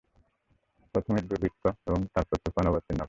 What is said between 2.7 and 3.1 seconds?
করেন।